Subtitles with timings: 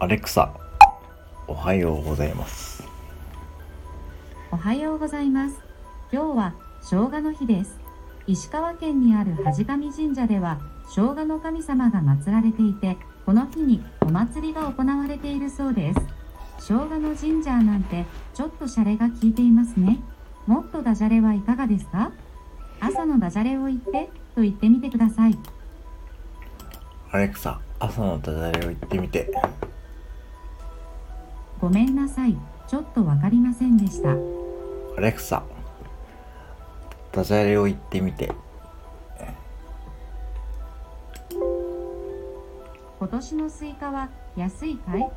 [0.00, 0.54] アレクサ、
[1.48, 2.84] おはようございます。
[4.52, 5.56] おはようございます。
[6.12, 7.80] 今日は生姜の日です。
[8.28, 16.00] 石川県にある恥神神社では生姜の神様が祀られていて、この日にお祭りが行われているそうです。
[16.60, 18.04] 生姜のジンジャーなんて
[18.34, 19.98] ちょっとシャレが効いていますね。
[20.46, 22.12] もっとダジャレはいかがですか？
[22.78, 25.36] 朝のダジャレを言ってと言ってみてください。
[27.10, 29.27] アレクサ、朝のダジャレを言ってみて。
[31.60, 32.36] ごめんなさい。
[32.68, 34.10] ちょっとわかりませんでした。
[34.96, 35.42] アレクサ、
[37.12, 38.32] ダジャレを言ってみて。
[42.98, 45.10] 今年のスイカは安いかい？